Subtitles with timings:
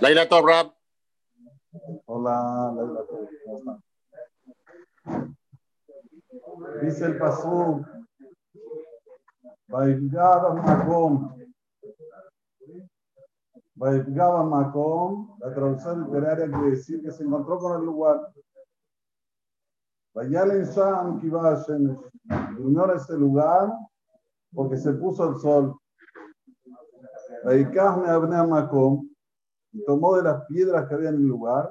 [0.00, 0.72] Laila Torrab.
[2.06, 3.80] Hola, Laila Torrab.
[6.82, 7.84] Dice el Pasú,
[9.68, 11.34] Vaigaba Makom.
[13.74, 18.32] Vaigaba Makom, la traducción literaria quiere decir que se encontró con el lugar.
[20.18, 23.72] Vayale Sham Kibashem, en ese lugar
[24.52, 25.78] porque se puso el sol.
[27.44, 29.08] Vaikahme Abnea Makom,
[29.70, 31.70] y tomó de las piedras que había en el lugar.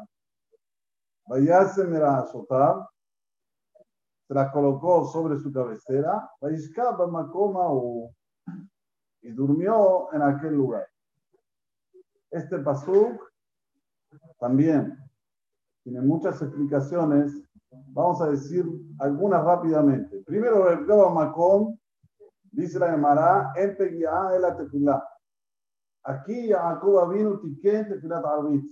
[1.27, 2.87] Vayase Merazotab,
[4.29, 6.31] se las colocó sobre su cabecera,
[9.23, 10.87] y durmió en aquel lugar.
[12.31, 13.29] Este pasuk
[14.39, 14.97] también
[15.83, 17.43] tiene muchas explicaciones.
[17.87, 18.65] Vamos a decir
[18.99, 20.23] algunas rápidamente.
[20.25, 21.77] Primero, el Makom
[22.51, 25.01] dice la Gemara, en el
[26.03, 28.65] Aquí Jacob vino tiquén tefilat arbit.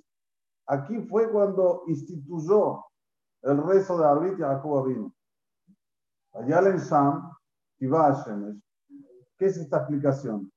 [0.67, 2.85] Aquí fue cuando instituyó
[3.41, 5.13] el rezo de arbit Jacob vino.
[6.33, 7.31] Allá en Sham,
[9.37, 10.49] ¿Qué es esta explicación?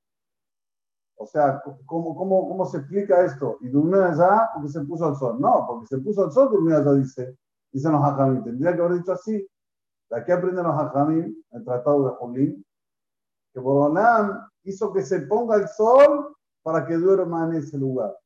[1.16, 3.58] O sea, ¿cómo, cómo, cómo se explica esto?
[3.60, 5.40] ¿Y durmió allá porque se puso al sol?
[5.40, 7.36] No, porque se puso al sol, durmió allá, dice.
[7.72, 8.44] Dicen los hajamim.
[8.44, 9.46] Tendría que haber dicho así.
[10.10, 12.66] De aquí aprenden los hajamim, el tratado de Jolín,
[13.52, 18.16] que Boronam hizo que se ponga el sol para que duerma en ese lugar.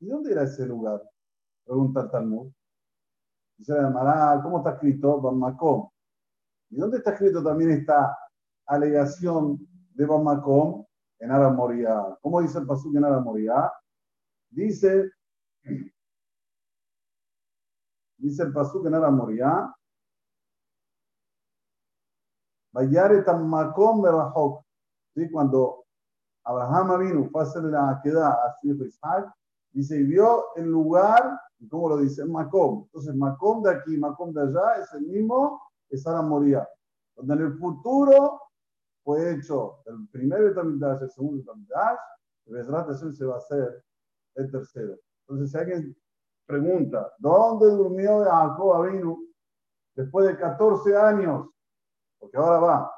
[0.00, 1.02] ¿Y dónde era ese lugar?
[1.64, 2.52] Pregunta el Talmud.
[3.56, 5.20] Dice la ¿cómo está escrito?
[5.20, 5.88] Bamacom.
[6.70, 8.16] ¿Y dónde está escrito también esta
[8.66, 9.58] alegación
[9.94, 10.84] de Bamacom?
[11.20, 12.16] En Aramoría.
[12.22, 13.72] ¿Cómo dice el pasuk en Aramoría?
[14.50, 15.10] Dice,
[18.18, 18.94] dice el pasuk en
[23.48, 24.62] Makom Berahok.
[25.14, 25.30] ¿Sí?
[25.30, 25.84] Cuando
[26.44, 29.32] Abraham vino fue a hacer la queda a Isaac,
[29.70, 32.24] dice, y vio el lugar, ¿cómo lo dice?
[32.24, 32.84] Macom.
[32.84, 35.60] Entonces, Macom de aquí, Macom de allá, es el mismo
[35.90, 36.68] es Sara Moría,
[37.16, 38.40] donde en el futuro
[39.02, 41.98] fue hecho el primer Betamidash, el segundo Betamidash,
[42.46, 43.84] y Besrat se va a hacer
[44.34, 44.96] el tercero.
[45.26, 45.96] Entonces, si alguien
[46.48, 49.22] pregunta, ¿dónde durmió Jacob Avinu
[49.94, 51.50] después de 14 años?
[52.18, 52.92] Porque ahora va.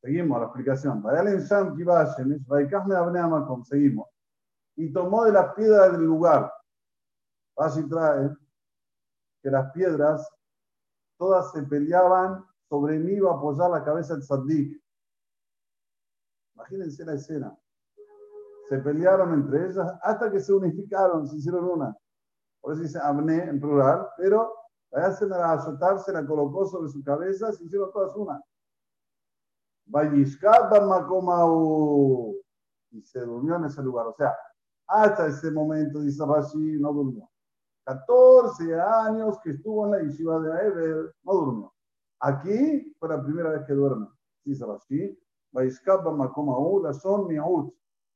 [0.00, 1.02] Seguimos la explicación.
[3.64, 4.08] Seguimos.
[4.76, 6.50] Y tomó de las piedras del lugar.
[7.58, 8.30] Así trae
[9.42, 10.26] que las piedras
[11.18, 14.82] todas se peleaban sobre mí iba a apoyar la cabeza del Saddik.
[16.54, 17.58] Imagínense la escena.
[18.70, 21.94] Se pelearon entre ellas hasta que se unificaron, se hicieron una.
[22.62, 24.54] Por eso dice Abne en plural, pero
[24.92, 28.40] la se la se la colocó sobre su cabeza, se hicieron todas una.
[32.90, 34.06] Y se durmió en ese lugar.
[34.06, 34.36] O sea,
[34.86, 37.28] hasta ese momento, dice Rashi, no durmió.
[37.84, 41.74] 14 años que estuvo en la yeshiva de Aeber, no durmió.
[42.20, 44.06] Aquí fue la primera vez que duerme.
[44.44, 45.18] Dice Rashi,
[45.52, 47.74] la son miaut.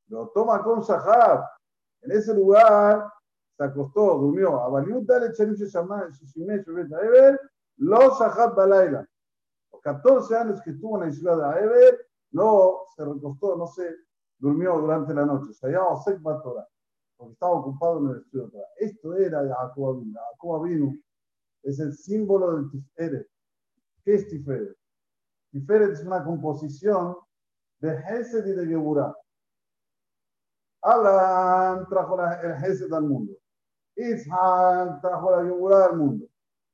[0.08, 1.44] Lo toma con Sahab.
[2.02, 3.10] En ese lugar
[3.56, 4.60] se acostó, durmió.
[4.62, 7.40] Abaliut dale cheniche shamay, shishime, shubet Aeber,
[7.78, 9.08] lo Sahab Balaila.
[9.72, 13.94] Los 14 años que estuvo en la yeshiva de Aeber, no se recostó, no se
[14.38, 15.52] durmió durante la noche.
[15.52, 16.66] Se llama Osek Batora
[17.16, 20.14] porque estaba ocupado en el estudio de Esto era Jacob Abinu.
[20.32, 21.02] Jacob Abinu
[21.62, 23.28] es el símbolo del Tiferet.
[24.04, 24.76] ¿Qué es Tiferet?
[25.50, 27.16] Tiferet es una composición
[27.80, 29.14] de Hesed y de Geburah.
[30.82, 33.32] Abraham trajo el Hesed al mundo.
[33.96, 36.26] Isaac trajo la Geburah al mundo.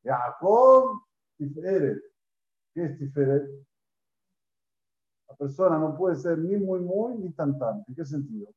[0.03, 1.00] Jacob,
[1.38, 1.99] Tiferet.
[2.75, 3.49] ¿Qué es Tiferet?
[5.28, 7.84] La persona no puede ser ni muy, muy, ni tan, tan.
[7.87, 8.53] ¿En qué sentido?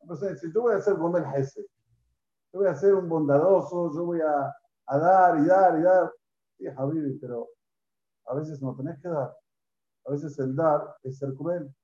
[0.00, 1.64] Entonces, si yo voy a ser Gomel Hesed,
[2.52, 4.54] yo voy a ser un bondadoso, yo voy a,
[4.86, 6.12] dar y dar y dar.
[6.58, 7.48] Sí, Javi, pero
[8.26, 9.34] a veces no tenés que dar.
[10.06, 11.74] A veces el dar es ser cruel.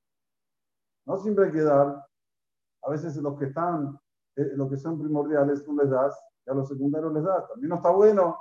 [1.07, 2.07] No siempre hay que dar.
[2.83, 3.99] A veces los que están,
[4.37, 7.49] eh, los que son primordiales, tú les das, y a los secundarios les das.
[7.49, 8.39] También no está bueno.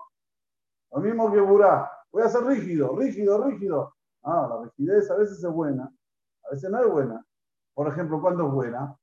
[0.91, 1.91] Lo mismo que Burá.
[2.11, 3.95] Voy a ser rígido, rígido, rígido.
[4.23, 5.91] Ah, la rigidez a veces es buena,
[6.43, 7.25] a veces no es buena.
[7.73, 8.97] Por ejemplo, ¿cuándo es buena?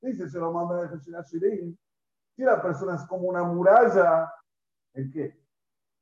[0.00, 1.38] Dice, se lo manda a Si
[2.42, 4.32] la persona es como una muralla,
[4.94, 5.40] ¿en qué?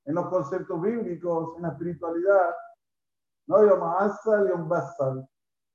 [0.05, 2.55] En los conceptos bíblicos, en la espiritualidad.
[3.47, 3.69] No hay
[4.69, 5.29] basal.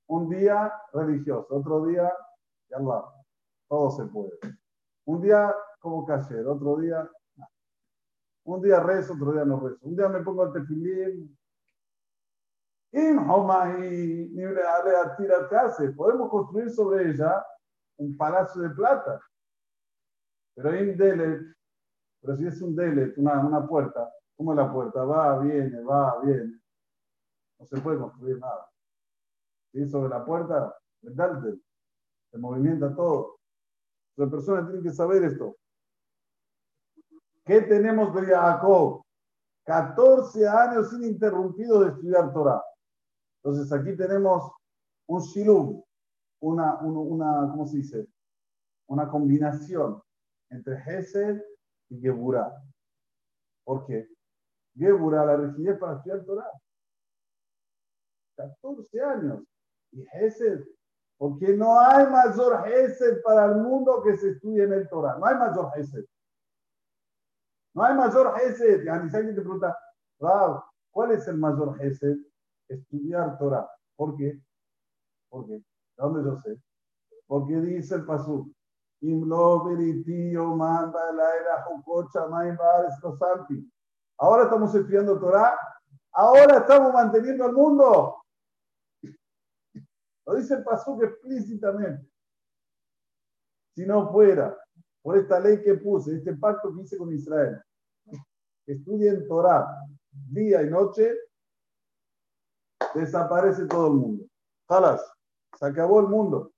[0.08, 2.12] Un día religioso, otro día,
[2.70, 3.04] ya Allah,
[3.68, 4.38] todo se puede.
[5.04, 7.08] Un día como cayer, otro día,
[8.44, 9.78] un día rezo, otro día no rezo.
[9.82, 11.38] Un día me pongo el tefilín.
[15.94, 17.44] Podemos construir sobre ella
[17.98, 19.20] un palacio de plata.
[20.54, 21.40] Pero hay un delet,
[22.22, 25.04] pero si es un delet, una, una puerta, ¿cómo es la puerta?
[25.04, 26.58] Va, viene, va, viene.
[27.58, 28.68] No se puede construir nada.
[29.86, 31.62] Sobre la puerta, el daltel,
[32.30, 33.38] se movimienta todo.
[34.16, 35.56] La persona tiene que saber esto.
[37.44, 39.02] ¿Qué tenemos de Jacob?
[39.64, 42.62] 14 años ininterrumpidos de estudiar Torah.
[43.42, 44.50] Entonces aquí tenemos
[45.06, 45.82] un shilum,
[46.40, 48.08] una, una, ¿cómo se dice?
[48.88, 50.02] Una combinación
[50.50, 51.42] entre Hesed
[51.90, 52.52] y Geburah.
[53.64, 54.08] ¿Por qué?
[54.74, 56.50] Geburah la rigidez para estudiar Torah.
[58.36, 59.44] 14 años.
[59.92, 60.64] Y Hesed
[61.18, 65.18] porque no hay mayor Gesed para el mundo que se estudie en el Torah.
[65.18, 66.04] No hay mayor Gesed.
[67.74, 68.84] No hay mayor Gesed.
[68.84, 69.76] Y alguien te pregunta,
[70.90, 72.16] ¿cuál es el mayor Gesed?
[72.68, 73.68] Estudiar Torah.
[73.96, 74.40] ¿Por qué?
[75.28, 75.54] ¿Por qué?
[75.54, 75.64] ¿De
[75.96, 76.56] dónde yo sé?
[77.26, 78.54] Porque dice el Pasú.
[84.20, 85.58] Ahora estamos estudiando Torah.
[86.12, 88.17] Ahora estamos manteniendo al mundo.
[90.28, 92.06] Lo dice el Pasuk explícitamente.
[93.74, 94.54] Si no fuera
[95.00, 97.58] por esta ley que puse, este pacto que hice con Israel,
[98.66, 99.66] estudien Torah
[100.10, 101.14] día y noche,
[102.94, 104.24] desaparece todo el mundo.
[104.68, 105.02] Jalas,
[105.58, 106.52] se acabó el mundo.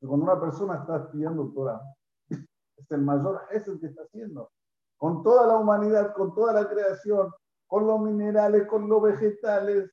[0.00, 1.80] Cuando una persona está estudiando Torah,
[2.28, 4.50] es el mayor es el que está haciendo
[4.96, 7.32] con toda la humanidad, con toda la creación,
[7.66, 9.90] con los minerales, con los vegetales,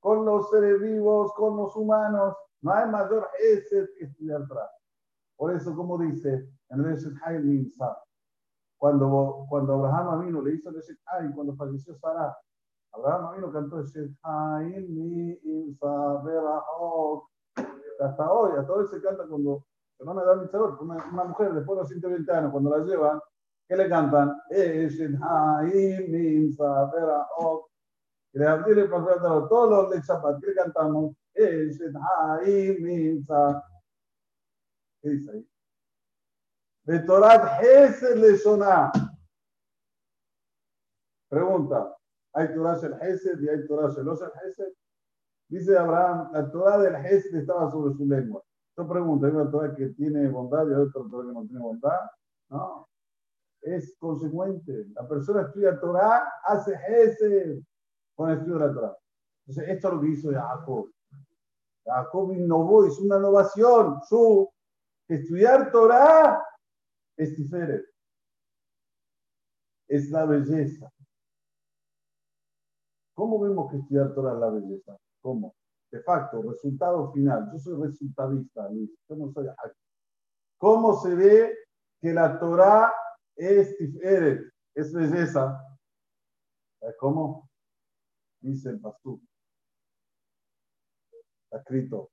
[0.00, 2.36] con los seres vivos, con los humanos.
[2.60, 4.70] No hay mayor ese que estudiar atrás.
[5.36, 7.72] Por eso, como dice en el
[8.76, 12.36] cuando, cuando Abraham vino, le hizo el cuando falleció Sara,
[12.92, 13.86] Abraham vino cantó el
[18.00, 19.64] Hasta hoy, hasta hoy se canta cuando
[20.00, 22.84] no me da mi sabor, una, una mujer después de los 120 años, cuando la
[22.84, 23.20] llevan,
[23.68, 24.40] ¿Qué le cantan?
[24.50, 27.66] Eshin Haim Nimsa Peraot.
[28.34, 30.40] Y le abrí el todos los de Shabbat.
[30.40, 31.14] ¿Qué le cantamos?
[31.34, 33.62] Eshin Haim Nimsa.
[35.00, 35.48] ¿Qué dice ahí?
[36.84, 38.90] Betorat Hesed le soná.
[41.28, 41.96] Pregunta.
[42.34, 44.72] ¿Hay Torah el Hesed y hay Torah el Hesed?
[45.48, 48.42] Dice Abraham, la Torah del Hesed estaba sobre su lengua.
[48.76, 51.60] Yo pregunto, ¿hay una Torah que tiene bondad y hay otra Torah que no tiene
[51.60, 52.00] bondad?
[52.48, 52.88] No
[53.62, 54.86] es consecuente.
[54.94, 57.64] La persona estudia Torah, hace ese
[58.14, 58.98] con el estudio de la Torah.
[59.46, 60.90] Entonces, esto es lo que hizo Jacob.
[61.84, 64.00] Jacob innovó, hizo una innovación.
[64.08, 64.50] Su
[65.08, 66.44] estudiar Torah
[67.16, 67.88] es diferente.
[69.88, 70.90] Es la belleza.
[73.14, 74.96] ¿Cómo vemos que estudiar Torah es la belleza?
[75.20, 75.54] ¿Cómo?
[75.90, 77.50] De facto, resultado final.
[77.52, 78.90] Yo soy resultadista, Luis.
[79.08, 79.46] Yo no soy
[80.58, 81.54] ¿Cómo se ve
[82.00, 82.92] que la Torah
[83.36, 84.40] es tiferet,
[84.74, 85.58] es belleza.
[86.98, 87.48] ¿Cómo?
[88.40, 89.18] Dice el pastor.
[91.44, 92.10] Está escrito.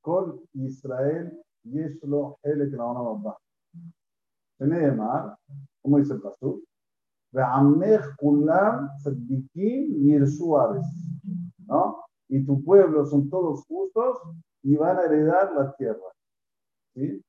[0.00, 3.38] Con Israel yeshlo elek la
[4.94, 5.36] mar,
[5.82, 6.60] ¿cómo dice el pastor?
[7.32, 10.54] Ve'amech kulam tzadikim yirsu
[11.66, 12.04] ¿no?
[12.28, 14.18] Y tu pueblo son todos justos
[14.62, 16.12] y van a heredar la tierra.
[16.94, 17.22] ¿Sí?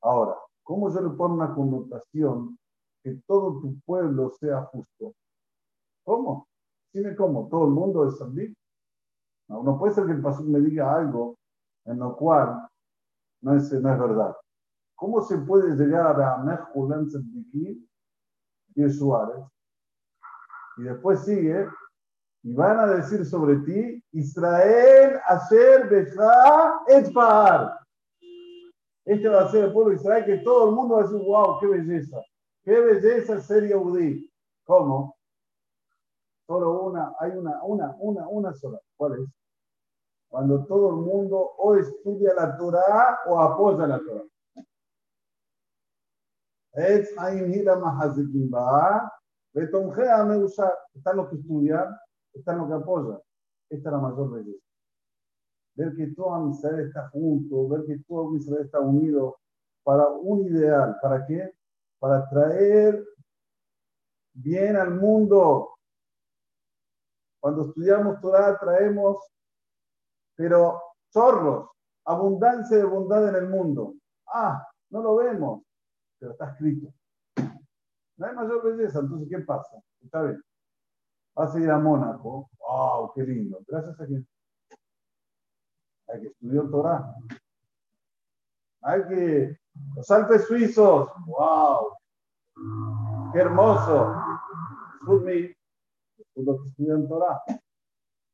[0.00, 2.58] Ahora, ¿Cómo yo le pongo una connotación
[3.02, 5.14] que todo tu pueblo sea justo?
[6.04, 6.48] ¿Cómo?
[6.92, 8.54] Dime cómo, todo el mundo es así.
[9.48, 11.36] No, no puede ser que el pastor me diga algo
[11.84, 12.68] en lo cual
[13.42, 14.36] no es, no es verdad.
[14.94, 17.08] ¿Cómo se puede llegar a Be'amech Julen
[18.74, 19.44] y Suárez?
[20.76, 21.68] Y después sigue,
[22.44, 27.78] y van a decir sobre ti, Israel, hacer Beja, Etfar.
[29.04, 31.18] Este va a ser el pueblo de Israel que todo el mundo va a decir,
[31.18, 32.22] wow, qué belleza.
[32.62, 34.30] Qué belleza ser Yehudi.
[34.64, 35.16] ¿Cómo?
[36.46, 38.78] Solo una, hay una, una, una, una sola.
[38.96, 39.28] ¿Cuál es?
[40.28, 44.24] Cuando todo el mundo o estudia la Torah o apoya la Torah.
[46.72, 47.10] Es.
[50.94, 51.96] Están los que estudian,
[52.32, 53.20] están los que apoyan.
[53.68, 54.71] Esta es la mayor belleza
[55.74, 59.38] ver que todo Israel está junto, ver que todo Israel está unido
[59.82, 60.96] para un ideal.
[61.00, 61.54] ¿Para qué?
[61.98, 63.04] Para traer
[64.34, 65.70] bien al mundo.
[67.40, 69.18] Cuando estudiamos Torah traemos
[70.34, 70.80] pero
[71.12, 71.70] zorros,
[72.04, 73.94] abundancia de bondad en el mundo.
[74.26, 75.62] Ah, no lo vemos,
[76.18, 76.92] pero está escrito.
[78.16, 79.80] No hay mayor belleza, entonces, ¿qué pasa?
[80.00, 80.42] Está bien.
[81.34, 82.50] Vas a ir a Mónaco.
[82.58, 83.12] ¡Wow!
[83.14, 83.60] ¡Qué lindo!
[83.66, 84.26] Gracias a quien.
[86.12, 87.14] Hay que estudiar Torah.
[88.82, 89.58] Hay que.
[89.96, 91.10] Los Alpes suizos.
[91.26, 91.96] ¡Wow!
[93.32, 94.14] ¡Qué hermoso!
[95.04, 95.54] Sudmi.
[96.34, 97.42] Los que estudian Torah.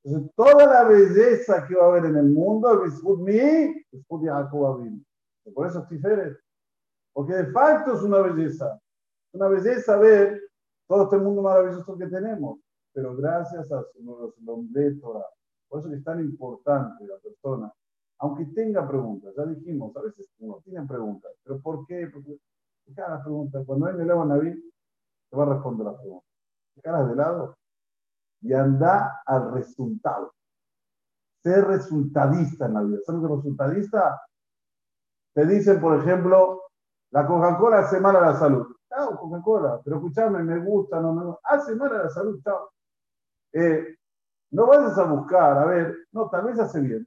[0.04, 3.84] Entonces, toda la belleza que va a haber en el mundo, Sudmi,
[5.54, 6.40] Por eso es diferente.
[7.12, 8.80] Porque de facto es una belleza.
[9.28, 10.40] Es una belleza ver
[10.86, 12.58] todo este mundo maravilloso que tenemos
[12.98, 13.84] pero gracias a
[14.40, 15.24] los de Torah.
[15.68, 17.72] Por eso es tan importante la persona,
[18.18, 22.08] aunque tenga preguntas, ya dijimos, a veces uno tiene preguntas, pero ¿por qué?
[22.12, 22.38] Porque
[22.94, 24.72] pregunta, cuando hay el Naví,
[25.30, 26.26] te va a responder la pregunta.
[26.82, 27.56] Caras de lado
[28.40, 30.32] y anda al resultado.
[31.42, 32.98] Ser resultadista en la vida.
[33.04, 34.20] Ser resultadista,
[35.34, 36.62] te dicen, por ejemplo,
[37.10, 38.66] la Coca-Cola hace mal a la salud.
[38.88, 41.40] Chao, Coca-Cola, pero escúchame, me gusta, no me gusta.
[41.44, 42.70] Hace mal a la salud, chao.
[43.52, 43.97] Eh,
[44.50, 47.06] no vayas a buscar, a ver, no, tal vez hace bien.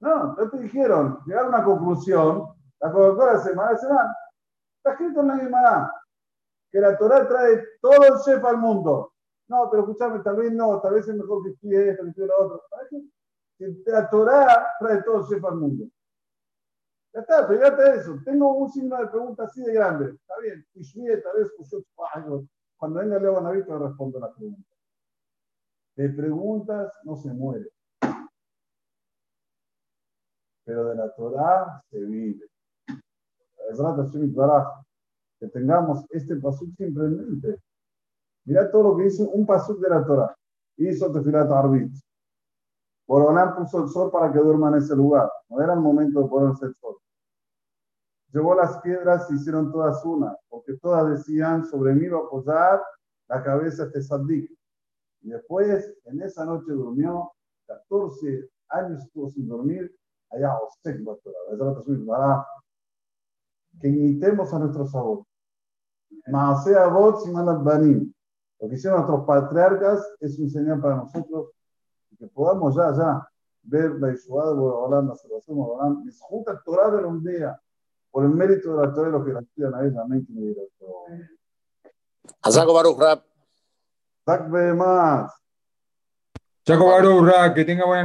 [0.00, 2.48] No, no te dijeron, llegar a una conclusión,
[2.80, 4.08] la Coca-Cola se mal, hace mal.
[4.76, 5.92] Está escrito en la misma
[6.70, 9.12] que la Torah trae todo el chef al mundo.
[9.48, 12.28] No, pero escúchame, tal vez no, tal vez es mejor que estudie esto, que estudie
[12.28, 12.62] lo otro.
[13.86, 15.86] La Torah trae todo el chef al mundo.
[17.14, 18.18] Ya está, fíjate eso.
[18.24, 20.10] Tengo un signo de pregunta así de grande.
[20.10, 20.66] Está bien.
[20.74, 21.74] Y tal vez, pues,
[22.76, 24.75] cuando venga Leo Naví, te respondo la pregunta.
[25.96, 27.70] De preguntas no se muere.
[30.64, 32.46] Pero de la Torah se vive.
[35.38, 37.58] Que tengamos este pasuk siempre.
[38.44, 40.36] Mira todo lo que hizo un pasuk de la Torah.
[40.76, 41.92] Hizo Tefilat Arbit.
[43.06, 45.30] Borolán puso el sol para que duerma en ese lugar.
[45.48, 46.96] No era el momento de ponerse el sol.
[48.32, 52.82] Llevó las piedras y hicieron todas una, porque todas decían, sobre mí va a apoyar
[53.28, 54.55] la cabeza este sadik.
[55.26, 57.32] Y después, en esa noche durmió,
[57.66, 59.92] 14 años estuvo sin dormir,
[60.30, 60.56] allá
[62.06, 62.46] para
[63.80, 65.26] que imitemos a nuestros abuelos.
[66.28, 67.26] Maasea Bot
[67.64, 68.12] Banim.
[68.60, 71.50] Lo que hicieron nuestros patriarcas es un señal para nosotros
[72.12, 73.28] y que podamos ya, ya
[73.64, 77.60] ver la Yeshua de Boraholam, la salvación de Boraholam, disfruta Torah de un día
[78.12, 80.02] por el mérito de la Torah de los que la estudian a ella.
[80.02, 80.24] Amén.
[82.42, 83.35] Hazago Baruch Rab.
[86.66, 88.04] Chaco Barurra, que tenga buenas